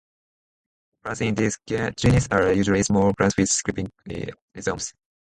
Plants 1.03 1.21
in 1.21 1.35
this 1.35 1.59
genus 1.67 2.27
are 2.31 2.51
usually 2.53 2.81
small 2.81 3.13
plants 3.13 3.37
with 3.37 3.51
creeping 3.63 3.91
rhizomes. 4.55 4.95